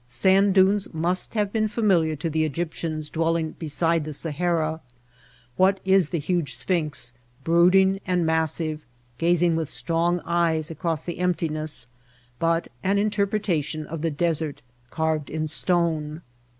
Sand 0.07 0.55
dunes 0.55 0.91
must 0.95 1.35
have 1.35 1.53
been 1.53 1.67
familiar 1.67 2.15
to 2.15 2.27
the 2.27 2.43
Egyptians 2.43 3.07
dwelling 3.07 3.51
beside 3.59 4.03
the 4.03 4.15
Sahara. 4.15 4.81
What 5.57 5.79
is 5.85 6.09
the 6.09 6.17
huge 6.17 6.55
sphinx, 6.55 7.13
brooding 7.43 7.99
and 8.07 8.25
massive, 8.25 8.83
gazing 9.19 9.55
with 9.55 9.69
strong 9.69 10.19
eyes 10.25 10.71
across 10.71 11.01
the 11.03 11.19
emptiness, 11.19 11.85
but 12.39 12.67
an 12.81 12.97
interpretation 12.97 13.85
of 13.85 14.01
the 14.01 14.09
desert 14.09 14.63
carved 14.89 15.29
in 15.29 15.47
stone? 15.47 16.23